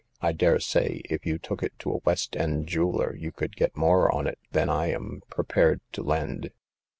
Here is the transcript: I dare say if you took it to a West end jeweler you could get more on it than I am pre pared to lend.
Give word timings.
I 0.19 0.31
dare 0.31 0.59
say 0.59 1.03
if 1.11 1.27
you 1.27 1.37
took 1.37 1.61
it 1.61 1.73
to 1.77 1.91
a 1.91 1.99
West 2.05 2.35
end 2.35 2.65
jeweler 2.65 3.15
you 3.15 3.31
could 3.31 3.55
get 3.55 3.77
more 3.77 4.11
on 4.11 4.25
it 4.25 4.39
than 4.51 4.67
I 4.67 4.87
am 4.87 5.21
pre 5.29 5.45
pared 5.45 5.81
to 5.91 6.01
lend. 6.01 6.49